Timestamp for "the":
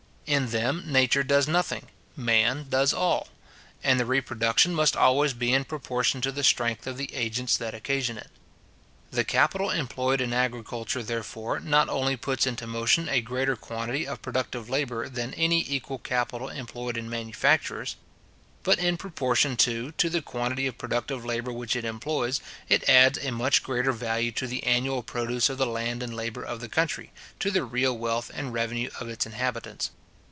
3.99-4.05, 6.31-6.41, 6.95-7.13, 9.11-9.25, 20.09-20.21, 24.47-24.63, 25.57-25.65, 26.61-26.69, 27.51-27.65